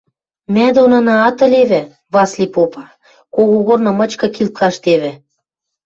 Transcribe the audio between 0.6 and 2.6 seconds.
донынаат ылевӹ,– Васли